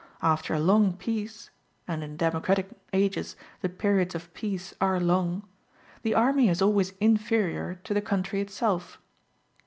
[0.23, 1.51] After a long peace
[1.87, 5.47] and in democratic ages the periods of peace are long
[6.01, 8.99] the army is always inferior to the country itself.